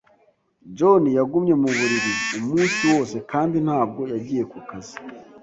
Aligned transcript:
John 0.77 1.03
yagumye 1.17 1.53
mu 1.61 1.67
buriri 1.77 2.11
umunsi 2.37 2.81
wose 2.91 3.15
kandi 3.31 3.57
ntabwo 3.65 4.01
yagiye 4.13 4.43
ku 4.51 4.59
kazi. 4.69 4.95